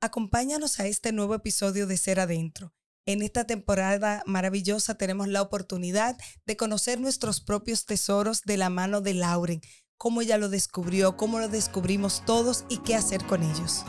[0.00, 2.72] Acompáñanos a este nuevo episodio de Ser Adentro.
[3.04, 9.00] En esta temporada maravillosa tenemos la oportunidad de conocer nuestros propios tesoros de la mano
[9.00, 9.60] de Lauren,
[9.96, 13.84] cómo ella lo descubrió, cómo lo descubrimos todos y qué hacer con ellos.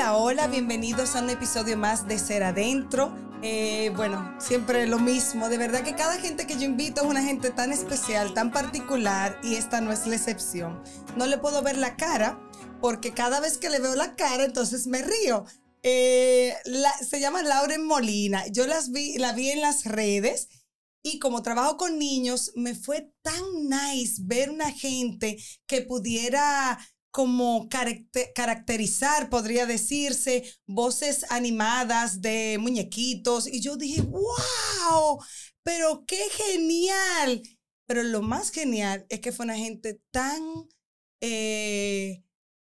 [0.00, 3.14] Hola, hola, bienvenidos a un episodio más de Ser Adentro.
[3.42, 5.50] Eh, bueno, siempre lo mismo.
[5.50, 9.38] De verdad que cada gente que yo invito es una gente tan especial, tan particular
[9.42, 10.82] y esta no es la excepción.
[11.18, 12.40] No le puedo ver la cara
[12.80, 15.44] porque cada vez que le veo la cara entonces me río.
[15.82, 16.54] Eh,
[17.06, 18.46] se llama Lauren Molina.
[18.46, 20.48] Yo las vi, la vi en las redes
[21.02, 26.78] y como trabajo con niños, me fue tan nice ver una gente que pudiera
[27.10, 33.46] como caracterizar, podría decirse, voces animadas de muñequitos.
[33.46, 35.18] Y yo dije, wow,
[35.62, 37.42] pero qué genial.
[37.86, 40.40] Pero lo más genial es que fue una gente tan
[41.20, 42.22] eh,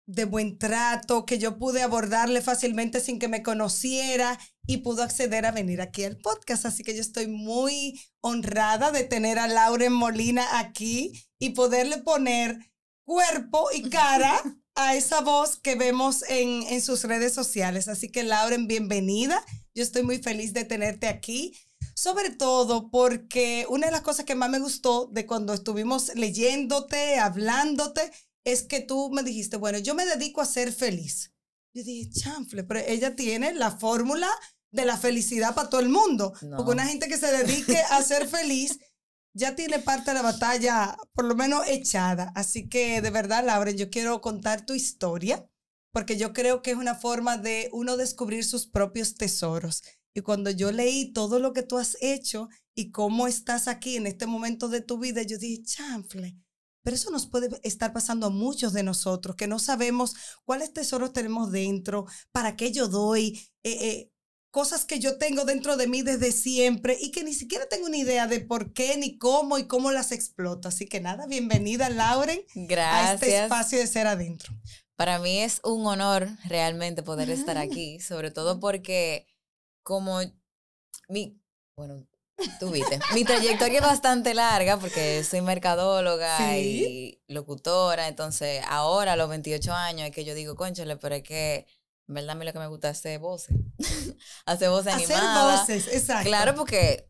[0.08, 5.46] de buen trato que yo pude abordarle fácilmente sin que me conociera y pudo acceder
[5.46, 6.66] a venir aquí al podcast.
[6.66, 12.71] Así que yo estoy muy honrada de tener a Lauren Molina aquí y poderle poner
[13.06, 14.42] cuerpo y cara
[14.76, 17.88] a esa voz que vemos en, en sus redes sociales.
[17.88, 19.44] Así que Lauren, bienvenida.
[19.74, 21.54] Yo estoy muy feliz de tenerte aquí.
[21.96, 27.20] Sobre todo porque una de las cosas que más me gustó de cuando estuvimos leyéndote,
[27.20, 28.12] hablándote,
[28.44, 31.34] es que tú me dijiste, bueno, yo me dedico a ser feliz.
[31.74, 34.30] Yo dije, chanfle, pero ella tiene la fórmula
[34.72, 36.34] de la felicidad para todo el mundo.
[36.56, 38.80] Porque una gente que se dedique a ser feliz
[39.34, 42.32] ya tiene parte de la batalla, por lo menos echada.
[42.36, 45.48] Así que de verdad, Lauren, yo quiero contar tu historia,
[45.92, 49.84] porque yo creo que es una forma de uno descubrir sus propios tesoros.
[50.14, 54.08] Y cuando yo leí todo lo que tú has hecho y cómo estás aquí en
[54.08, 56.38] este momento de tu vida, yo dije, chanfle.
[56.84, 61.14] Pero eso nos puede estar pasando a muchos de nosotros, que no sabemos cuáles tesoros
[61.14, 64.12] tenemos dentro, para qué yo doy, eh, eh,
[64.52, 67.98] cosas que yo tengo dentro de mí desde siempre y que ni siquiera tengo una
[67.98, 70.68] idea de por qué, ni cómo y cómo las exploto.
[70.68, 73.10] Así que nada, bienvenida Lauren Gracias.
[73.10, 74.54] a este espacio de ser adentro.
[74.98, 77.62] Para mí es un honor realmente poder estar ah.
[77.62, 79.26] aquí, sobre todo porque
[79.84, 80.20] como
[81.08, 81.42] mi,
[81.76, 82.06] bueno,
[82.60, 89.16] tú viste, mi trayectoria es bastante larga porque soy mercadóloga y locutora, entonces ahora a
[89.16, 91.66] los 28 años es que yo digo, conchale, pero es que
[92.12, 93.56] en verdad a mí lo que me gusta es hacer voces.
[94.46, 95.62] hacer voces animadas.
[95.62, 96.28] Hacer voces, exacto.
[96.28, 97.10] Claro, porque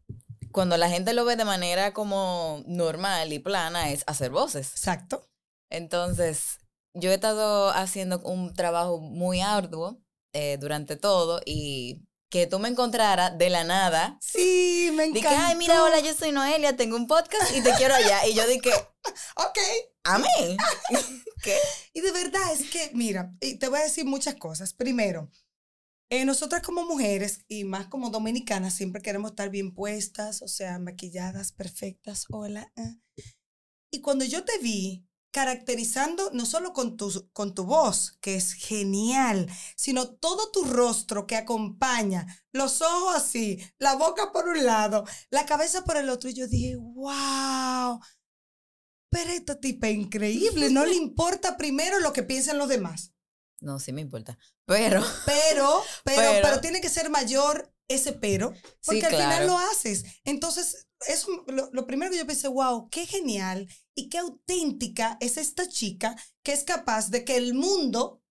[0.51, 4.69] cuando la gente lo ve de manera como normal y plana es hacer voces.
[4.69, 5.27] Exacto.
[5.71, 6.59] Entonces,
[6.93, 9.99] yo he estado haciendo un trabajo muy arduo
[10.33, 14.17] eh, durante todo y que tú me encontraras de la nada.
[14.21, 15.29] Sí, me encanta.
[15.29, 18.25] Dije, ay, mira, hola, yo soy Noelia, tengo un podcast y te quiero allá.
[18.25, 18.71] Y yo dije,
[19.35, 19.59] ok.
[20.05, 20.57] Amén.
[21.43, 21.57] ¿Qué?
[21.93, 24.73] Y de verdad es que, mira, te voy a decir muchas cosas.
[24.73, 25.29] Primero,
[26.09, 30.79] eh, nosotras como mujeres y más como dominicanas siempre queremos estar bien puestas, o sea,
[30.79, 32.71] maquilladas, perfectas, hola.
[32.77, 33.25] Eh.
[33.91, 38.53] Y cuando yo te vi caracterizando no solo con tu, con tu voz, que es
[38.53, 45.05] genial, sino todo tu rostro que acompaña, los ojos así, la boca por un lado,
[45.29, 47.99] la cabeza por el otro, y yo dije, wow
[49.11, 53.13] pero esta tipa es increíble, no le importa primero lo que piensen los demás.
[53.59, 54.39] No, sí me importa.
[54.65, 55.03] Pero.
[55.25, 58.53] Pero, pero, pero, tiene que ser mayor ese pero,
[58.85, 60.05] porque al final lo haces.
[60.23, 63.67] Entonces, es lo, lo, primero que yo pensé, wow, qué genial
[64.01, 68.23] y qué auténtica es esta chica que es capaz de que el mundo,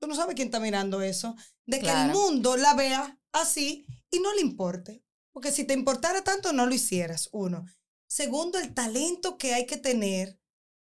[0.00, 1.36] tú no sabes quién está mirando eso,
[1.66, 5.04] de que el mundo la vea así y no le importe.
[5.32, 7.66] Porque si te importara tanto, no lo hicieras, uno.
[8.08, 10.40] Segundo, el talento que hay que tener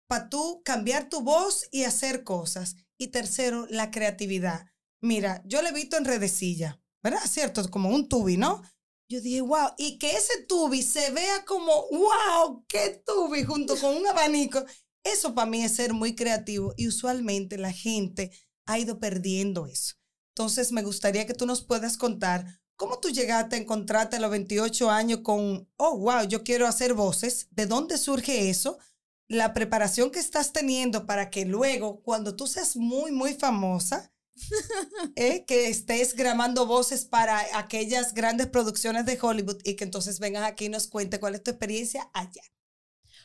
[0.08, 2.76] para tú cambiar tu voz y hacer cosas.
[2.98, 4.66] Y tercero, la creatividad.
[5.00, 7.22] Mira, yo le he visto en redecilla, ¿verdad?
[7.28, 8.64] Cierto, como un tubi, ¿no?
[9.10, 13.96] Yo dije, wow, y que ese tubi se vea como, wow, qué tubi junto con
[13.96, 14.64] un abanico.
[15.04, 18.32] Eso para mí es ser muy creativo y usualmente la gente
[18.66, 19.96] ha ido perdiendo eso.
[20.36, 22.46] Entonces me gustaría que tú nos puedas contar
[22.78, 26.94] ¿Cómo tú llegaste a encontrarte a los 28 años con, oh, wow, yo quiero hacer
[26.94, 27.48] voces?
[27.50, 28.78] ¿De dónde surge eso?
[29.28, 34.14] La preparación que estás teniendo para que luego, cuando tú seas muy, muy famosa,
[35.16, 40.44] eh, que estés grabando voces para aquellas grandes producciones de Hollywood y que entonces vengas
[40.44, 42.44] aquí y nos cuente cuál es tu experiencia allá.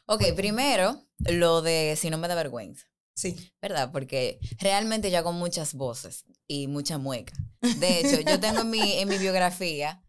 [0.06, 2.86] Ok, primero, lo de si no me da vergüenza.
[3.14, 3.52] Sí.
[3.60, 3.92] ¿Verdad?
[3.92, 7.34] Porque realmente yo hago muchas voces y mucha mueca.
[7.78, 10.02] De hecho, yo tengo en mi, en mi biografía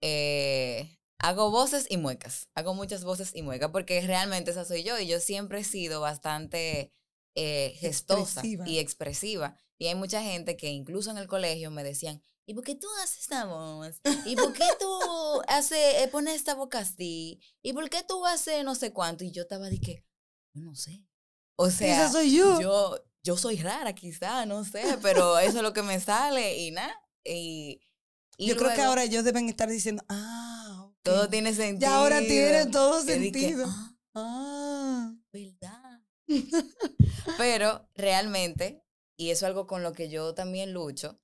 [0.00, 2.48] eh, hago voces y muecas.
[2.54, 6.00] Hago muchas voces y muecas porque realmente esa soy yo y yo siempre he sido
[6.00, 6.92] bastante
[7.36, 8.68] eh, gestosa Expresiva.
[8.68, 9.56] y expresiva.
[9.78, 12.86] Y hay mucha gente que incluso en el colegio me decían, ¿y por qué tú
[13.04, 14.00] haces esta voz?
[14.24, 14.88] ¿Y por qué tú
[15.46, 17.38] haces, eh, pones esta boca así?
[17.62, 19.22] ¿Y por qué tú haces no sé cuánto?
[19.22, 20.04] Y yo estaba de que,
[20.54, 21.04] no sé.
[21.56, 22.60] O sea, Esa soy yo.
[22.60, 26.70] yo, yo soy rara quizá, no sé, pero eso es lo que me sale y
[26.70, 26.94] nada.
[27.24, 27.80] Y,
[28.38, 30.96] y Yo creo que luego ahora ellos deben estar diciendo, ah, ok.
[31.02, 31.90] todo tiene sentido.
[31.90, 33.66] Ya ahora tiene todo sentido.
[33.68, 35.12] "Ah, Ah.
[35.32, 35.82] ¿verdad?
[37.38, 38.82] Pero realmente,
[39.16, 41.20] y eso es algo con lo que yo también lucho,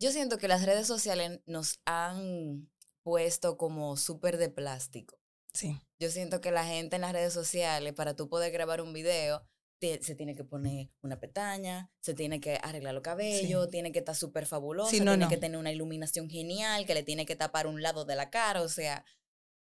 [0.00, 2.70] yo siento que las redes sociales nos han
[3.02, 5.18] puesto como súper de plástico.
[5.54, 5.80] Sí.
[5.98, 9.42] Yo siento que la gente en las redes sociales, para tú poder grabar un video,
[9.78, 14.00] te- se tiene que poner una pestaña, se tiene que arreglar los cabellos, tiene que
[14.00, 15.30] estar súper fabulosa, Sí, no, tiene no.
[15.30, 18.60] que tener una iluminación genial, que le tiene que tapar un lado de la cara,
[18.62, 19.04] o sea,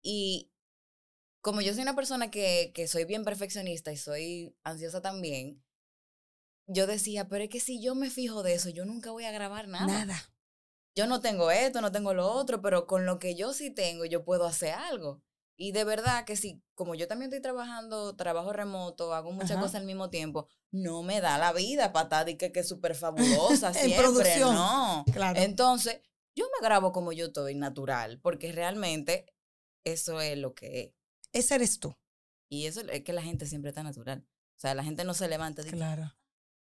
[0.03, 0.51] y
[1.41, 5.63] como yo soy una persona que, que soy bien perfeccionista y soy ansiosa también,
[6.67, 9.31] yo decía, pero es que si yo me fijo de eso, yo nunca voy a
[9.31, 10.05] grabar nada.
[10.05, 10.31] Nada.
[10.95, 14.05] Yo no tengo esto, no tengo lo otro, pero con lo que yo sí tengo,
[14.05, 15.21] yo puedo hacer algo.
[15.57, 19.61] Y de verdad que sí, como yo también estoy trabajando, trabajo remoto, hago muchas Ajá.
[19.61, 21.93] cosas al mismo tiempo, no me da la vida
[22.25, 24.55] de que, que súper fabulosa En siempre, producción.
[24.55, 25.05] no.
[25.13, 25.39] Claro.
[25.39, 26.01] Entonces,
[26.35, 29.25] yo me grabo como yo estoy, natural, porque realmente
[29.83, 31.00] eso es lo que es.
[31.33, 31.95] Ese eres tú.
[32.49, 34.25] Y eso es que la gente siempre está natural.
[34.57, 36.13] O sea, la gente no se levanta dice, Claro.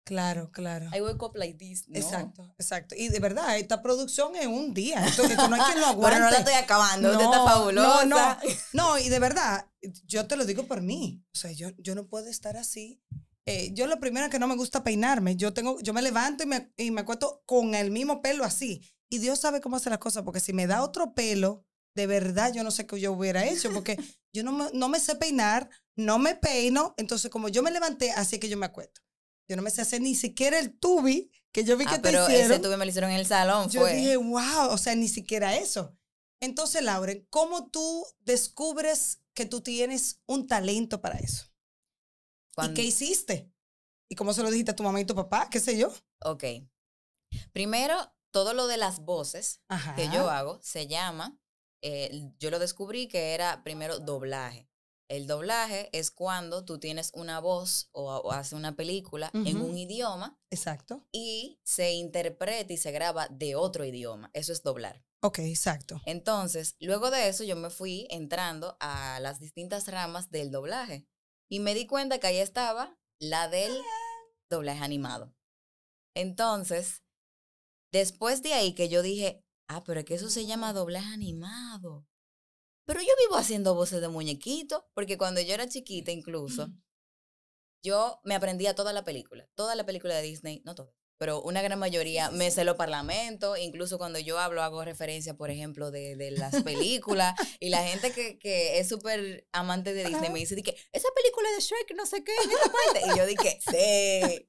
[0.04, 0.88] Claro, claro.
[0.96, 1.86] I wake up like this.
[1.86, 1.98] No.
[1.98, 2.94] Exacto, exacto.
[2.96, 5.04] Y de verdad, esta producción es un día.
[5.06, 6.16] Esto, esto no hay quien lo aguante.
[6.16, 8.04] Pero no la estoy acabando, usted está No, fabulosa.
[8.06, 8.38] No, no,
[8.72, 9.66] no, y de verdad,
[10.06, 11.22] yo te lo digo por mí.
[11.34, 13.02] O sea, yo, yo no puedo estar así.
[13.44, 15.36] Eh, yo lo primero que no me gusta peinarme.
[15.36, 18.82] Yo tengo, yo me levanto y me, y me acuesto con el mismo pelo así.
[19.10, 22.50] Y Dios sabe cómo hacer las cosas, porque si me da otro pelo, de verdad
[22.54, 23.98] yo no sé qué yo hubiera hecho, porque
[24.32, 26.94] yo no me, no me sé peinar, no me peino.
[26.96, 29.00] Entonces, como yo me levanté, así es que yo me acuesto.
[29.48, 32.02] Yo no me sé hacer ni siquiera el tubi que yo vi Ah, que te
[32.02, 32.52] pero hicieron.
[32.52, 33.94] ese tuve me lo hicieron en el salón, Yo fue.
[33.94, 35.96] dije, wow, o sea, ni siquiera eso.
[36.40, 41.46] Entonces, Lauren, ¿cómo tú descubres que tú tienes un talento para eso?
[42.62, 43.50] ¿Y qué hiciste?
[44.10, 45.48] ¿Y cómo se lo dijiste a tu mamá y tu papá?
[45.50, 45.92] ¿Qué sé yo?
[46.22, 46.44] Ok.
[47.52, 49.94] Primero, todo lo de las voces Ajá.
[49.94, 51.38] que yo hago se llama,
[51.82, 54.68] eh, yo lo descubrí que era primero doblaje.
[55.08, 59.78] El doblaje es cuando tú tienes una voz o, o haces una película en un
[59.78, 61.06] idioma Exacto.
[61.12, 64.30] y se interpreta y se graba de otro idioma.
[64.34, 65.02] Eso es doblar.
[65.22, 66.00] Ok, exacto.
[66.04, 71.08] Entonces, luego de eso yo me fui entrando a las distintas ramas del doblaje
[71.48, 73.72] y me di cuenta que ahí estaba la del
[74.50, 75.34] doblaje animado.
[76.14, 77.02] Entonces,
[77.92, 82.06] después de ahí que yo dije, ah, pero es que eso se llama doblaje animado.
[82.86, 86.68] Pero yo vivo haciendo voces de muñequito, porque cuando yo era chiquita incluso,
[87.84, 91.62] yo me aprendía toda la película, toda la película de Disney, no toda, pero una
[91.62, 96.16] gran mayoría, me sé los parlamentos, incluso cuando yo hablo hago referencia, por ejemplo, de,
[96.16, 100.54] de las películas, y la gente que, que es súper amante de Disney me dice,
[100.54, 103.58] di que, esa película de Shrek, no sé qué, en esta parte, y yo dije,
[103.60, 104.46] sí.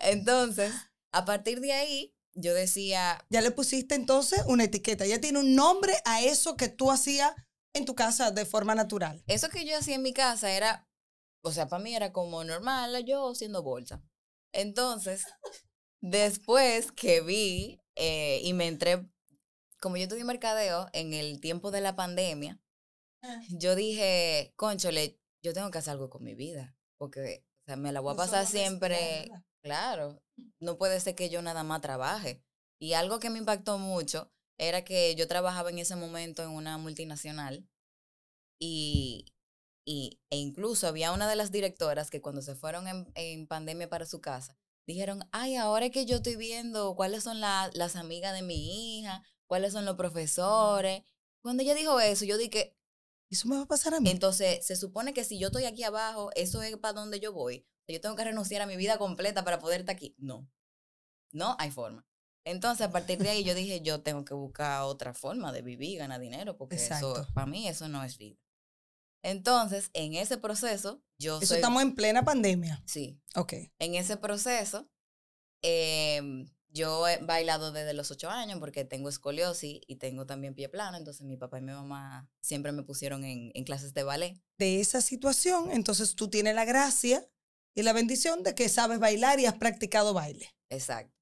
[0.00, 0.74] Entonces,
[1.12, 5.06] a partir de ahí, yo decía, Ya le pusiste entonces una etiqueta.
[5.06, 7.32] Ya tiene un nombre a eso que tú hacías
[7.74, 9.22] en tu casa de forma natural.
[9.26, 10.88] eso que yo hacía en mi casa era,
[11.44, 14.02] o sea, para mí era como normal, yo haciendo bolsa.
[14.52, 15.24] Entonces,
[16.00, 19.08] después que vi eh, y me entré,
[19.80, 22.60] como yo estudié mercadeo en el tiempo de la pandemia,
[23.50, 27.92] yo dije, conchole, yo tengo que hacer algo con mi vida, porque o sea, me
[27.92, 29.30] la voy a pasar siempre,
[29.62, 30.22] claro,
[30.60, 32.42] no puede ser que yo nada más trabaje.
[32.78, 36.78] Y algo que me impactó mucho era que yo trabajaba en ese momento en una
[36.78, 37.66] multinacional
[38.58, 39.26] y,
[39.86, 43.88] y, e incluso había una de las directoras que cuando se fueron en, en pandemia
[43.90, 47.96] para su casa, dijeron, ay, ahora es que yo estoy viendo cuáles son la- las
[47.96, 51.02] amigas de mi hija, cuáles son los profesores.
[51.42, 52.76] Cuando ella dijo eso, yo dije,
[53.30, 54.10] Eso me va a pasar a mí.
[54.10, 57.66] entonces se supone que si yo estoy aquí abajo, eso es para donde yo voy.
[57.90, 60.14] Yo tengo que renunciar a mi vida completa para poder estar aquí.
[60.18, 60.48] No,
[61.32, 62.06] no hay forma.
[62.44, 65.98] Entonces, a partir de ahí, yo dije, yo tengo que buscar otra forma de vivir,
[65.98, 67.20] ganar dinero, porque Exacto.
[67.22, 68.38] eso, para mí, eso no es vida.
[69.22, 71.56] Entonces, en ese proceso, yo Eso soy...
[71.56, 72.82] estamos en plena pandemia.
[72.86, 73.52] Sí, Ok.
[73.78, 74.88] en ese proceso,
[75.62, 80.68] em, yo he bailado desde los ocho años porque tengo escoliosis y tengo también pie
[80.68, 84.40] plano, entonces mi papá y mi mamá siempre me pusieron en, en clases de ballet.
[84.56, 87.28] De esa situación, entonces tú tienes la gracia
[87.74, 90.50] y la bendición de que sabes bailar y has practicado baile.
[90.68, 91.14] Exacto.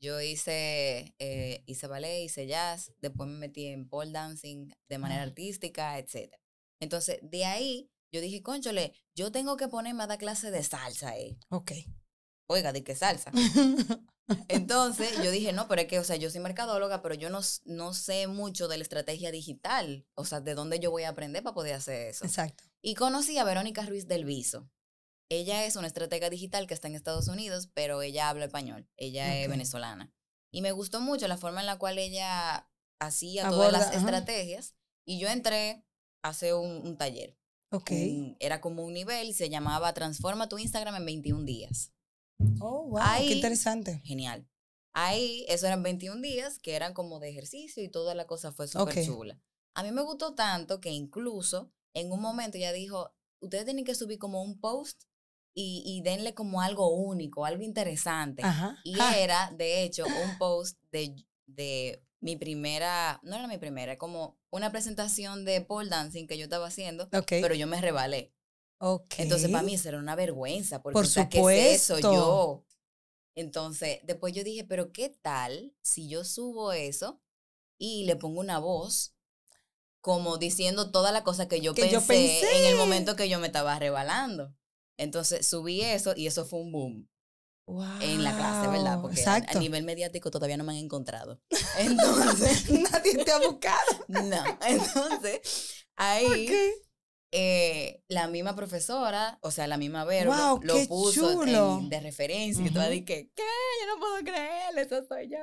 [0.00, 5.22] Yo hice, eh, hice ballet, hice jazz, después me metí en pole dancing de manera
[5.22, 6.34] artística, etc.
[6.80, 11.10] Entonces, de ahí, yo dije, conchole, yo tengo que ponerme a dar clase de salsa
[11.10, 11.38] ahí.
[11.50, 11.72] Ok.
[12.48, 13.30] Oiga, ¿de qué salsa?
[14.48, 17.40] Entonces, yo dije, no, pero es que, o sea, yo soy mercadóloga, pero yo no,
[17.64, 20.04] no sé mucho de la estrategia digital.
[20.14, 22.24] O sea, de dónde yo voy a aprender para poder hacer eso.
[22.24, 22.64] Exacto.
[22.82, 24.68] Y conocí a Verónica Ruiz del Viso.
[25.28, 28.88] Ella es una estratega digital que está en Estados Unidos, pero ella habla español.
[28.96, 29.50] Ella es Ok.
[29.52, 30.12] venezolana.
[30.50, 32.68] Y me gustó mucho la forma en la cual ella
[33.00, 34.06] hacía todas las Aborda, ajá.
[34.06, 34.74] estrategias.
[35.06, 35.84] Y yo entré
[36.22, 37.38] a hacer un, un taller.
[37.70, 37.90] Ok.
[37.92, 41.92] Un- era como un nivel y se llamaba Transforma tu Instagram en 21 días.
[42.60, 42.98] Oh, wow.
[43.00, 44.00] Ahí- Qué interesante.
[44.04, 44.46] Genial.
[44.94, 48.68] Ahí, eso eran 21 días que eran como de ejercicio y toda la cosa fue
[48.68, 49.04] súper Ok.
[49.06, 49.40] chula.
[49.74, 53.94] A mí me gustó tanto que incluso en un momento ella dijo, ustedes tienen que
[53.94, 55.04] subir como un post
[55.54, 58.42] y, y denle como algo único, algo interesante.
[58.42, 58.76] Ajá.
[58.84, 61.14] Y Ah, era, de hecho, un post de,
[61.46, 66.44] de mi primera, no era mi primera, como una presentación de pole dancing que yo
[66.44, 68.32] estaba haciendo, pero yo me rebalé.
[69.18, 71.98] Entonces, para mí eso era una vergüenza, porque Por o sea, ¿qué es eso?
[71.98, 72.64] Yo.
[73.34, 77.20] Entonces, después yo dije, pero ¿qué tal si yo subo eso
[77.78, 79.14] y le pongo una voz
[80.00, 83.38] como diciendo toda la cosa que yo, Que pensé, yo en el momento que yo
[83.38, 84.54] me estaba rebalando?
[85.02, 87.08] Entonces, subí eso y eso fue un boom
[88.00, 88.94] en la clase, ¿verdad?
[88.96, 89.58] Wow, Porque a- Exacto.
[89.58, 91.40] a nivel mediático todavía no me han encontrado.
[91.78, 93.78] Entonces, Nadie te ha buscado.
[94.08, 94.42] no.
[94.66, 96.48] Entonces, ahí
[97.34, 102.00] eh, la misma profesora, o sea, la misma Vero, lo- Wow, lo, puso en- de
[102.00, 102.62] referencia.
[102.64, 102.80] Y Ujú.
[102.90, 103.42] dije, ¿qué?
[103.80, 105.38] Yo no puedo creer, eso soy yo.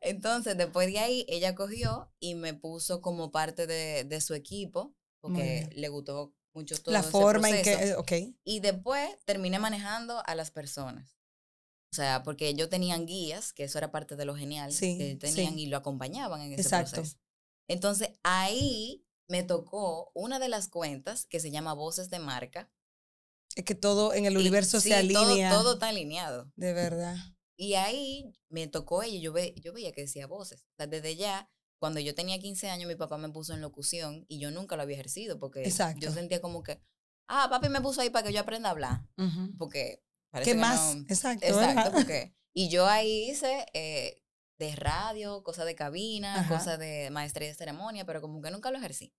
[0.00, 4.94] Entonces, después de ahí, ella cogió y me puso como parte de, de su equipo,
[5.20, 7.72] porque le gustó mucho todo La ese forma en que.
[7.72, 8.12] eh, Ok.
[8.44, 11.16] Y después terminé manejando a las personas.
[11.92, 15.14] O sea, porque ellos tenían guías, que eso era parte de lo genial, Sí, que
[15.16, 15.62] tenían sí.
[15.62, 16.92] y lo acompañaban en ese Exacto.
[16.96, 17.18] proceso.
[17.68, 22.70] Entonces, ahí me tocó una de las cuentas que se llama Voces de Marca.
[23.54, 25.50] Es que todo en el y universo sí, se alinea.
[25.50, 26.50] Todo, todo está alineado.
[26.56, 27.16] De verdad.
[27.56, 30.62] Y ahí me tocó ella, yo, ve, yo veía que decía voces.
[30.72, 31.50] O sea, desde ya,
[31.82, 34.82] cuando yo tenía 15 años, mi papá me puso en locución y yo nunca lo
[34.82, 35.98] había ejercido porque Exacto.
[36.00, 36.80] yo sentía como que,
[37.26, 39.00] ah, papi me puso ahí para que yo aprenda a hablar.
[39.18, 39.56] Ujú.
[39.58, 40.94] Porque parece ¿Qué que más?
[40.94, 41.44] no- Exacto.
[41.44, 42.36] Exacto, porque.
[42.54, 44.22] Y yo ahí hice eh,
[44.60, 46.56] de radio, cosas de cabina, Ajá.
[46.56, 49.12] cosas de maestría de ceremonia, pero como que nunca lo ejercí.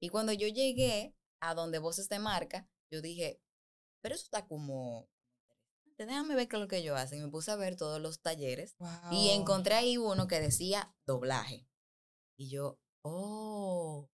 [0.00, 3.42] Y cuando yo llegué a donde voces de marca, yo dije,
[4.00, 5.10] pero eso está como.
[5.98, 7.18] Déjame ver qué es lo que ellos hacen.
[7.18, 8.76] Y me puse a ver todos los talleres
[9.12, 11.67] y encontré ahí uno que decía doblaje.
[12.38, 14.08] Y yo, oh.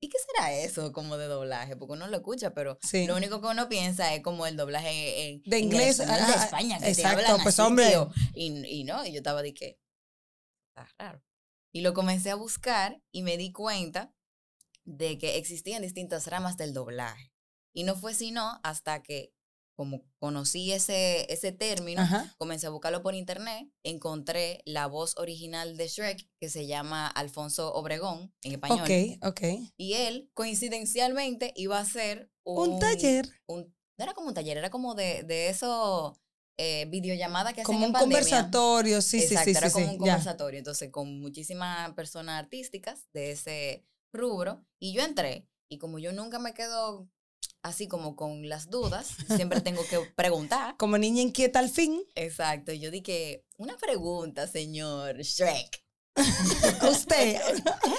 [0.00, 1.76] ¿Y qué será eso como de doblaje?
[1.76, 3.06] Porque uno lo escucha, pero Sí.
[3.06, 6.04] lo único que uno piensa es como el doblaje en, De en el inglés, de
[6.04, 7.88] España, que exacto, te hablan pues, así, hombre.
[7.88, 8.10] tío.
[8.34, 9.78] Y, y no, y yo estaba de que,
[10.68, 11.22] está raro.
[11.72, 14.12] Y lo comencé a buscar y me di cuenta
[14.84, 17.32] de que existían distintas ramas del doblaje.
[17.72, 19.32] Y no fue sino hasta que,
[19.76, 22.34] como conocí ese, ese término, Ajá.
[22.38, 27.72] comencé a buscarlo por internet, encontré la voz original de Shrek, que se llama Alfonso
[27.74, 28.86] Obregón, en español.
[28.88, 28.90] Ok,
[29.22, 29.40] ok.
[29.76, 33.28] Y él, coincidencialmente, iba a hacer un, Un taller.
[33.46, 36.18] un- no era como un taller, era como de, de eso,
[36.58, 39.02] eh, videollamada que hacen Como en un conversatorio.
[39.02, 39.58] Sí, Exacto, sí, sí.
[39.58, 39.98] era sí, como sí, un ya.
[40.12, 40.58] conversatorio.
[40.58, 44.64] Entonces, con muchísimas personas artísticas de ese rubro.
[44.78, 45.48] Y yo entré.
[45.68, 47.08] Y como yo nunca me quedo
[47.66, 50.76] así como con las dudas, siempre tengo que preguntar.
[50.78, 52.02] Como niña inquieta al fin.
[52.14, 52.72] Exacto.
[52.72, 55.84] Yo dije, una pregunta, señor Shrek.
[56.90, 57.40] Usted.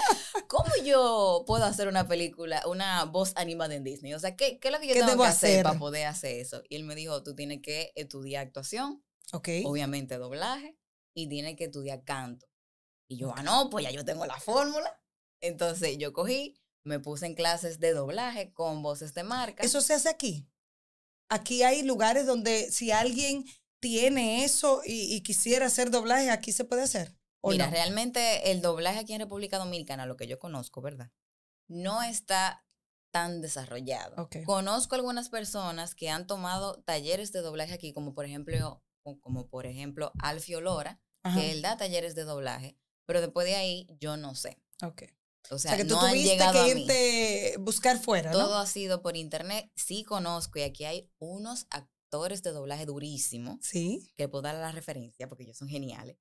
[0.48, 4.14] ¿Cómo yo puedo hacer una película, una voz animada en Disney?
[4.14, 5.64] O sea, ¿qué, qué es lo que yo ¿Qué tengo que hacer hacer?
[5.64, 6.64] para poder hacer eso?
[6.70, 9.50] Y él me dijo, tú tienes que estudiar actuación, ok.
[9.66, 10.78] obviamente doblaje,
[11.14, 12.48] y tienes que estudiar canto.
[13.10, 15.00] Y yo, ah, no, pues ya yo tengo la fórmula.
[15.42, 19.64] Entonces yo cogí, me puse en clases de doblaje con voces de marca.
[19.64, 20.50] Eso se hace aquí.
[21.30, 23.46] Aquí hay lugares donde si alguien
[23.80, 27.16] tiene eso y, y quisiera hacer doblaje, aquí se puede hacer.
[27.42, 27.72] ¿O Mira, no?
[27.72, 31.12] realmente el doblaje aquí en República Dominicana, lo que yo conozco, ¿verdad?
[31.68, 32.66] No está
[33.12, 34.30] tan desarrollado.
[34.46, 38.84] Conozco algunas personas que han tomado talleres de doblaje aquí, como por ejemplo,
[39.22, 43.56] como por ejemplo Alfio Lora, Ajá, que él da talleres de doblaje, pero después de
[43.56, 44.62] ahí yo no sé.
[44.84, 45.04] ok.
[45.50, 48.38] O O sea, que tú no tuviste a que irte buscar fuera, ¿no?
[48.40, 49.72] Todo ha sido por internet.
[49.76, 54.12] Sí conozco y aquí hay unos actores de doblaje durísimos Sí.
[54.16, 56.18] que puedo dar la referencia porque ellos son geniales.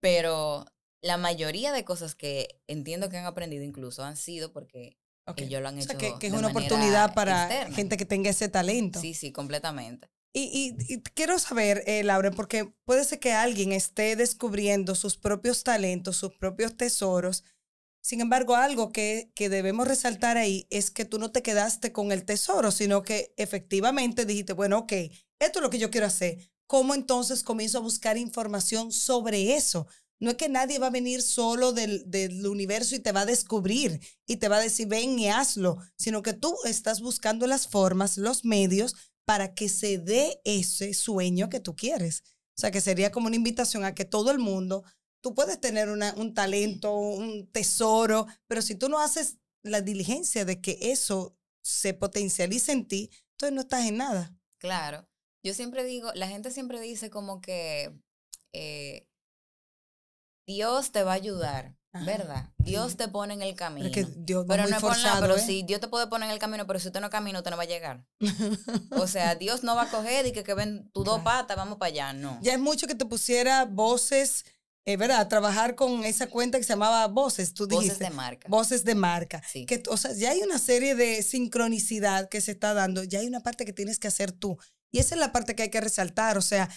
[0.00, 0.64] Pero
[1.00, 5.38] la mayoría de cosas que entiendo que han aprendido incluso han sido porque ok.
[5.40, 7.74] ellos lo han O hecho sea, que, que es de una oportunidad para externa.
[7.74, 9.00] gente que tenga ese talento.
[9.00, 10.08] Sí, sí, completamente.
[10.34, 15.62] Y, y, quiero saber, eh, Laura, porque puede ser que alguien esté descubriendo sus propios
[15.62, 17.44] talentos, sus propios tesoros.
[18.02, 22.10] Sin embargo, algo que, que debemos resaltar ahí es que tú no te quedaste con
[22.10, 24.92] el tesoro, sino que efectivamente dijiste, bueno, ok,
[25.38, 26.38] esto es lo que yo quiero hacer.
[26.66, 29.86] ¿Cómo entonces comienzo a buscar información sobre eso?
[30.18, 33.26] No es que nadie va a venir solo del, del, universo y te va a
[33.26, 37.68] descubrir y te va a decir, ven y hazlo, sino que tú estás buscando las
[37.68, 42.22] formas, los medios para que se dé ese sueño que tú quieres.
[42.56, 44.84] O sea, que sería como una invitación a que todo el mundo,
[45.22, 50.60] tú puedes tener un talento, un tesoro, pero si tú no haces la diligencia de
[50.60, 54.36] que eso se potencialice en ti, entonces no estás en nada.
[54.58, 55.08] Claro.
[55.44, 57.92] Yo siempre digo, la gente siempre dice como que
[58.52, 59.08] eh,
[60.46, 61.76] Dios te va a ayudar.
[62.06, 62.48] ¿Verdad?
[62.56, 63.90] Dios te pone en el camino.
[63.92, 65.44] Pero, Dios pero no es por nada, pero ¿eh?
[65.44, 67.58] sí, Dios te puede poner en el camino, pero si usted no camina, usted no
[67.58, 68.06] va a llegar.
[68.96, 71.76] o sea, Dios no va a coger y que, que ven tus dos patas, vamos
[71.76, 72.38] para allá, no.
[72.40, 74.46] Ya es mucho que te pusiera voces,
[74.84, 75.28] eh, ¿verdad?
[75.28, 77.94] Trabajar con esa cuenta que se llamaba Voces, tú dijiste.
[77.94, 78.48] Voces de marca.
[78.48, 79.42] Voces de marca.
[79.50, 79.66] Sí.
[79.66, 83.26] Que, o sea, ya hay una serie de sincronicidad que se está dando, ya hay
[83.26, 84.58] una parte que tienes que hacer tú.
[84.90, 86.68] Y esa es la parte que hay que resaltar, o sea,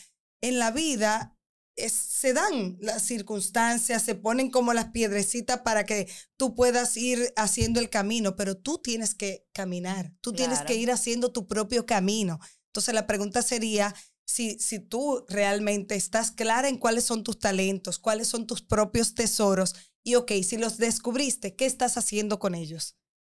[0.42, 1.36] en la vida
[1.76, 7.82] se dan las circunstancias, se ponen como las piedrecitas para que tú puedas ir haciendo
[7.82, 12.40] el camino, pero tú tienes que caminar, tú tienes que ir haciendo tu propio camino.
[12.68, 13.94] Entonces la pregunta sería,
[14.25, 19.13] si, si tú realmente estás clara en cuáles son tus talentos, cuáles son tus propios
[19.13, 22.96] tesoros, y ok, si los descubriste, ¿qué estás haciendo con ellos?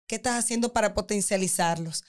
[0.08, 2.04] ¿Qué estás haciendo para potencializarlos?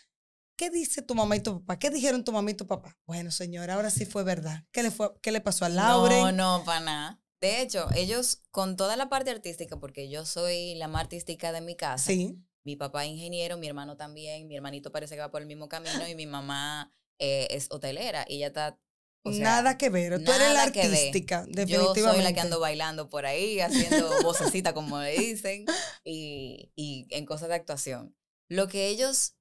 [0.57, 1.77] ¿Qué dice tu mamá y tu papá?
[1.77, 2.98] ¿Qué dijeron tu mamá y tu papá?
[3.05, 4.65] Bueno, señora, ahora sí fue verdad.
[4.72, 6.31] ¿Qué le, fue, qué le pasó a Laura?
[6.31, 7.22] No, no, para nada.
[7.39, 11.62] De hecho, ellos, con toda la parte artística, porque yo soy la más artística de
[11.62, 12.05] mi casa.
[12.07, 12.43] Sí.
[12.63, 15.69] Mi papá es ingeniero, mi hermano también, mi hermanito parece que va por el mismo
[15.69, 18.79] camino y mi mamá eh, es hotelera y ella está
[19.24, 20.24] nada que ver.
[20.24, 22.01] Tú eres la artística, definitivamente.
[22.01, 25.65] Yo soy la que ando bailando por ahí, haciendo vocecita, como le dicen,
[26.03, 28.15] y, y en cosas de actuación.
[28.50, 29.33] Lo que ellos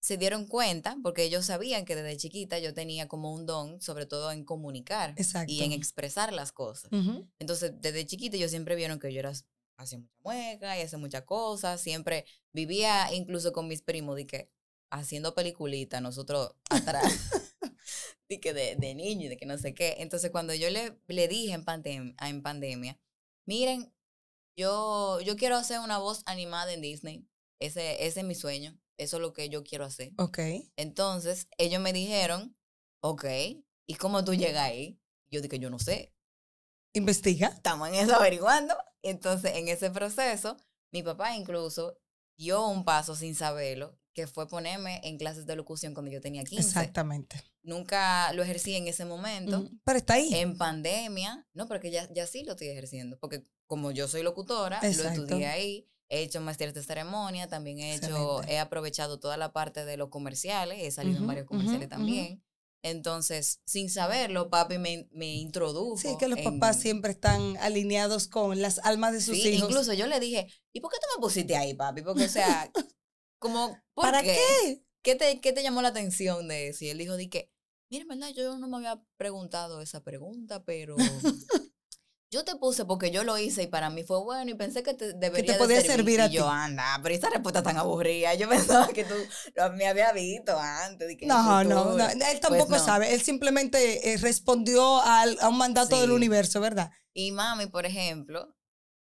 [0.00, 4.06] se dieron cuenta, porque ellos sabían que desde chiquita yo tenía como un don, sobre
[4.06, 5.14] todo en comunicar
[5.46, 6.90] y en expresar las cosas.
[7.38, 9.32] Entonces, desde chiquita ellos siempre vieron que yo era,
[9.76, 14.50] hacía mucha mueca y hacía muchas cosas, siempre vivía incluso con mis primos, de que
[14.90, 17.02] haciendo peliculitas, nosotros atrás,
[18.28, 19.96] de que de, de niño y de que no sé qué.
[19.98, 22.98] Entonces, cuando yo le, le dije en, pandem en pandemia,
[23.46, 23.92] miren,
[24.56, 27.26] yo, yo quiero hacer una voz animada en Disney,
[27.60, 30.12] ese, ese es mi sueño eso es lo que yo quiero hacer.
[30.18, 30.38] Ok.
[30.76, 32.56] Entonces, ellos me dijeron,
[33.00, 33.24] ok,
[33.86, 35.00] ¿y cómo tú llegas ahí?
[35.30, 36.12] Yo dije, yo no sé.
[36.92, 37.48] Investiga.
[37.48, 38.76] Estamos en eso averiguando.
[39.02, 40.56] Entonces, en ese proceso,
[40.90, 41.96] mi papá incluso
[42.36, 46.42] dio un paso sin saberlo, que fue ponerme en clases de locución cuando yo tenía
[46.42, 46.60] 15.
[46.60, 47.40] Exactamente.
[47.62, 49.70] Nunca lo ejercí en ese momento.
[49.84, 50.34] pero está ahí.
[50.34, 51.46] En pandemia.
[51.54, 53.16] No, porque ya, ya sí lo estoy ejerciendo.
[53.20, 57.94] Porque como yo soy locutora, lo estudié ahí he hecho másteres de ceremonia, también he
[57.94, 62.42] hecho, he aprovechado toda la parte de los comerciales, he salido en varios comerciales también.
[62.82, 65.98] Entonces, sin saberlo, papi me, me introdujo.
[65.98, 69.68] Sí, que los papás siempre están alineados con las almas de sus sí, hijos.
[69.68, 72.00] Incluso yo le dije, ¿y por qué tú me pusiste ahí, papi?
[72.00, 72.70] Porque, o sea,
[73.38, 74.84] como, ¿para qué?
[75.02, 76.84] ¿Qué te, ¿Qué te llamó la atención de eso?
[76.84, 77.50] Y él dijo, di que,
[77.90, 80.96] mira, verdad, yo no me había preguntado esa pregunta, pero
[82.30, 84.92] yo te puse porque yo lo hice y para mí fue bueno y pensé que
[84.92, 88.34] te debería te podía servir, a y yo, anda, pero esa respuesta tan aburrida.
[88.34, 89.14] Yo pensaba que tú
[89.76, 91.16] me había visto antes.
[91.22, 93.14] no, no, no, él pues tampoco sabe.
[93.14, 96.90] Él simplemente eh, respondió al, a un mandato del universo, ¿verdad?
[97.14, 98.54] Y mami, por ejemplo,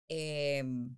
[0.08, 0.96] em,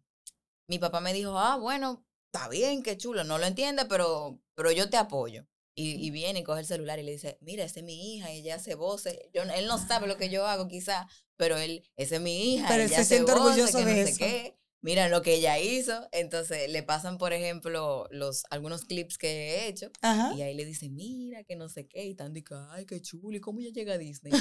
[0.69, 4.71] mi papá me dijo, ah, bueno, está bien, qué chulo, no lo entiende, pero, pero
[4.71, 5.47] yo te apoyo.
[5.75, 8.31] Y, y, viene y coge el celular y le dice, mira, esa es mi hija,
[8.31, 9.19] ella hace voces.
[9.33, 12.67] Yo, él no sabe lo que yo hago quizá, pero él, esa es mi hija,
[12.69, 14.13] pero ella se siente orgulloso de no eso.
[14.13, 14.57] Sé qué.
[14.83, 16.09] Mira lo que ella hizo.
[16.13, 19.91] Entonces le pasan, por ejemplo, los, algunos clips que he hecho.
[20.37, 22.05] Y ahí le dice, mira, que no sé qué.
[22.05, 22.35] Y tan
[22.71, 23.37] ay, qué chulo.
[23.37, 24.33] ¿Y cómo ella llega a Disney?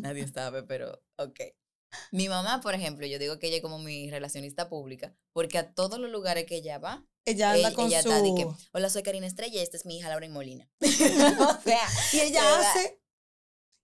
[0.00, 1.40] Nadie sabe, pero ok.
[2.10, 5.72] Mi mamá, por ejemplo, yo digo que ella es como mi relacionista pública, porque a
[5.72, 8.10] todos los lugares que ella va, ella anda con ella su...
[8.10, 10.68] Está de que, hola, soy Karina Estrella y esta es mi hija Laura Molina.
[10.80, 13.00] o sea, y ella hace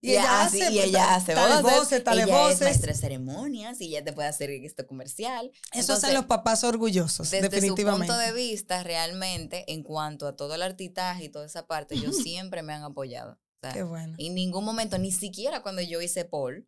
[0.03, 2.55] y, ella hace, y ella hace tales voces, tales ella voces.
[2.55, 5.51] Es maestra de ceremonias y ella te puede hacer esto comercial.
[5.75, 8.11] Eso hacen los papás orgullosos, desde definitivamente.
[8.11, 11.67] Desde su punto de vista, realmente, en cuanto a todo el artitaje y toda esa
[11.67, 13.39] parte, ellos siempre me han apoyado.
[13.75, 14.15] Qué bueno.
[14.19, 16.67] En ningún momento, ni siquiera cuando yo hice Paul,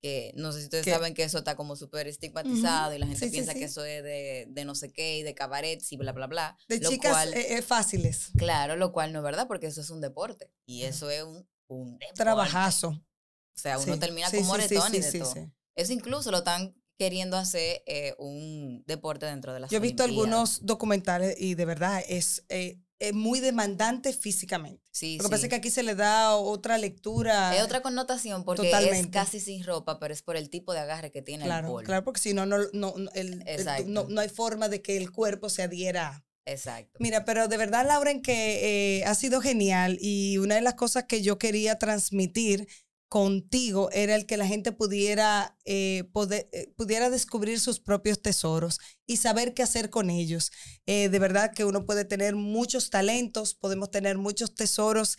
[0.00, 3.28] que no sé si ustedes saben que eso está como súper estigmatizado y la gente
[3.28, 6.26] piensa que eso es de, de, no sé qué y de cabaret y bla, bla,
[6.26, 6.56] bla.
[6.68, 8.30] De chicas eh, eh, fáciles.
[8.36, 11.46] Claro, lo cual no es verdad porque eso es un deporte y eso es un
[11.68, 12.14] un deporte.
[12.14, 12.88] Trabajazo.
[12.88, 15.34] O sea, uno termina con moretón y de todo.
[15.74, 20.02] Eso incluso lo están queriendo hacer eh, un deporte dentro de las Yo he visto
[20.02, 20.30] Olimpiadas.
[20.30, 24.82] algunos documentales y de verdad es, eh, es muy demandante físicamente.
[24.90, 25.30] Sí, Lo que sí.
[25.30, 27.56] pasa es que aquí se le da otra lectura.
[27.56, 31.10] Es otra connotación porque es casi sin ropa, pero es por el tipo de agarre
[31.12, 31.86] que tiene el Claro, polo.
[31.86, 35.12] claro, porque si no, no, no, el- el- no, no hay forma de que el
[35.12, 36.24] cuerpo se adhiera.
[36.44, 36.96] Exacto.
[36.98, 41.04] Mira, pero de verdad, Lauren, que eh, ha sido genial y una de las cosas
[41.04, 42.66] que yo quería transmitir
[43.08, 48.78] contigo era el que la gente pudiera, eh, poder, eh, pudiera descubrir sus propios tesoros
[49.06, 50.50] y saber qué hacer con ellos.
[50.86, 55.16] Eh, de verdad que uno puede tener muchos talentos, podemos tener muchos tesoros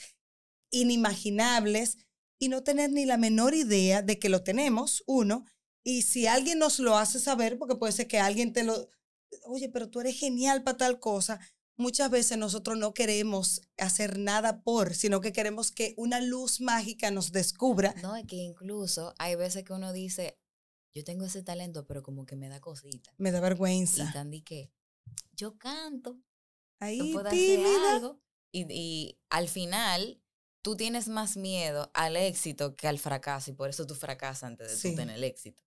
[0.72, 1.98] inimaginables
[2.40, 5.46] y no tener ni la menor idea de que lo tenemos, uno.
[5.84, 8.90] Y si alguien nos lo hace saber, porque puede ser que alguien te lo,
[9.46, 11.40] oye, pero tú eres genial para tal cosa.
[11.80, 17.10] Muchas veces nosotros no queremos hacer nada por, sino que queremos que una luz mágica
[17.10, 17.96] nos descubra.
[18.02, 20.38] No, es que incluso hay veces que uno dice,
[20.94, 23.14] yo tengo ese talento, pero como que me da cosita.
[23.18, 24.12] Me da Y vergüenza.
[24.12, 24.74] Tandy que
[25.32, 26.20] yo canto,
[26.80, 28.20] Ahí, puedo hacer algo.
[28.52, 30.22] Y, y al final,
[30.62, 34.68] tú tienes más miedo al éxito que al fracaso, y por eso tú fracasas antes
[34.70, 34.90] de Sí.
[34.92, 35.64] tú tener el éxito.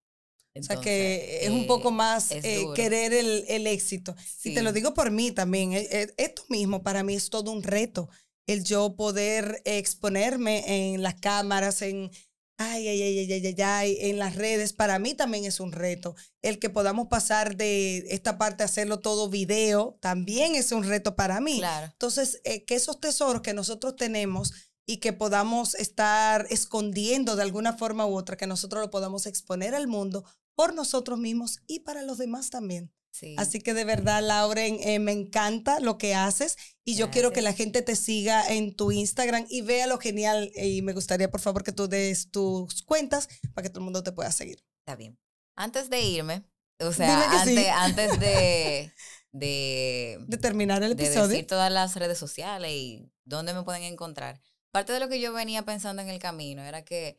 [0.54, 4.14] O sea Entonces, que es un poco eh, más eh, querer el, el éxito.
[4.44, 4.74] Y te lo sí.
[4.74, 5.72] digo por mí también.
[5.72, 8.08] eh, eh, Esto mismo para mí es todo un reto.
[8.46, 12.10] El yo poder exponerme en las cámaras, en,
[12.58, 15.72] ay, ay, ay, ay, ay, ay, ay, en las redes, para mí también es un
[15.72, 16.16] reto.
[16.42, 21.14] El que podamos pasar de esta parte a hacerlo todo video, también es un reto
[21.16, 21.58] para mí.
[21.58, 21.86] Claro.
[21.92, 24.52] Entonces, eh, que esos tesoros que nosotros tenemos
[24.84, 29.74] y que podamos estar escondiendo de alguna forma u otra, que nosotros lo podamos exponer
[29.76, 32.92] al mundo por nosotros mismos y para los demás también.
[33.10, 33.34] Sí.
[33.38, 37.42] Así que de verdad, Lauren, eh, me encanta lo que haces y yo quiero que
[37.42, 37.64] la Gracias.
[37.66, 41.40] gente te siga en tu Instagram y vea lo genial eh, y me gustaría, por
[41.42, 44.64] favor, que tú des tus cuentas para que todo el mundo te pueda seguir.
[44.80, 45.18] Está bien.
[45.56, 46.44] Antes de irme,
[46.80, 47.58] o sea, que sí.
[47.58, 48.92] antes, antes de,
[49.32, 51.28] de, De terminar el de episodio.
[51.28, 54.40] decir todas las redes sociales y dónde me pueden encontrar.
[54.70, 57.18] Parte de lo que yo venía pensando en el camino era que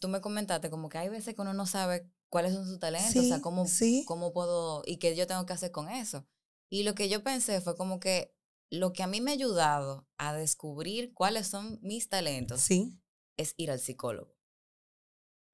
[0.00, 3.14] tú me comentaste como que hay veces que uno no sabe cuáles son sus talentos,
[3.14, 4.02] o sea, cómo, sí.
[4.08, 6.26] cómo puedo y qué yo tengo que hacer con eso.
[6.68, 8.34] Y lo que yo pensé fue como que
[8.72, 13.00] lo que a mí me ha ayudado a descubrir cuáles son mis talentos Sí.
[13.38, 14.36] es ir al psicólogo.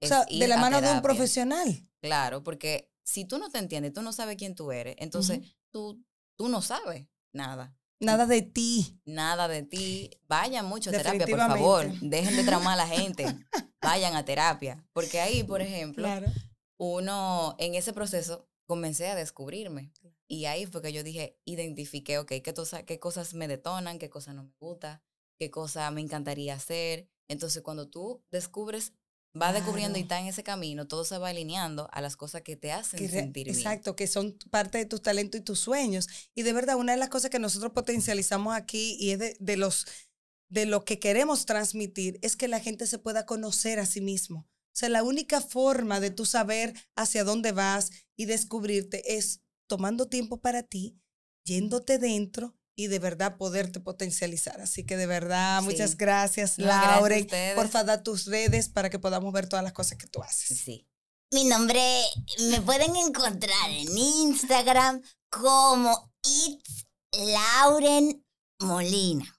[0.02, 1.86] O sea, de la mano de un profesional.
[2.00, 5.40] Claro, porque si tú no te entiendes, tú no sabes quién tú eres, entonces
[5.70, 6.02] tú,
[6.38, 7.76] tú no sabes nada.
[8.00, 8.98] Nada de ti.
[9.04, 10.08] Nada de ti.
[10.28, 11.92] Vayan mucho a terapia, por favor.
[12.00, 13.26] Dejen de traumar a la gente.
[13.82, 14.82] Vayan a terapia.
[14.94, 16.26] Porque ahí, por ejemplo, Claro.
[16.84, 19.92] Uno en ese proceso comencé a descubrirme.
[20.26, 24.08] Y ahí fue que yo dije, identifiqué, ok, qué, tosa- qué cosas me detonan, qué
[24.08, 25.02] cosas no me gustan,
[25.38, 27.08] qué cosas me encantaría hacer.
[27.28, 28.94] Entonces, cuando tú descubres,
[29.34, 32.56] vas descubriendo y estás en ese camino, todo se va alineando a las cosas que
[32.56, 33.58] te hacen que re- sentir bien.
[33.58, 36.08] Exacto, que son parte de tus talentos y tus sueños.
[36.34, 39.56] Y de verdad, una de las cosas que nosotros potencializamos aquí y es de, de
[39.58, 39.86] los
[40.48, 44.48] de lo que queremos transmitir es que la gente se pueda conocer a sí mismo.
[44.80, 50.08] O sea, la única forma de tú saber hacia dónde vas y descubrirte es tomando
[50.08, 50.98] tiempo para ti,
[51.44, 54.58] yéndote dentro y de verdad poderte potencializar.
[54.58, 57.20] Así que de verdad, muchas gracias, No, gracias Lauren.
[57.20, 57.54] ustedes.
[57.56, 60.56] Porfa, da tus redes para que podamos ver todas las cosas que tú haces.
[60.56, 60.88] Sí.
[61.30, 61.82] Mi nombre
[62.48, 68.24] me pueden encontrar en Instagram como It's Lauren
[68.60, 69.38] Molina.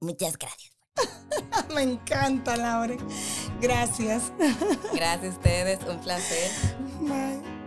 [0.00, 0.72] Muchas gracias.
[1.74, 2.98] Me encanta, Lauren.
[3.60, 4.32] Gracias.
[4.94, 6.50] Gracias a ustedes, un placer.
[7.00, 7.58] Bye.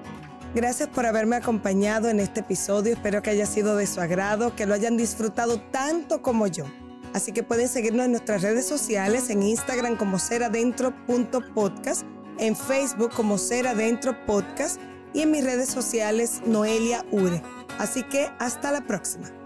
[0.54, 2.94] Gracias por haberme acompañado en este episodio.
[2.94, 6.65] Espero que haya sido de su agrado, que lo hayan disfrutado tanto como yo.
[7.13, 12.04] Así que pueden seguirnos en nuestras redes sociales, en Instagram como seradentro.podcast,
[12.38, 14.80] en Facebook como Ser Adentro Podcast
[15.13, 17.41] y en mis redes sociales Noelia Ure.
[17.80, 19.41] Así que hasta la próxima.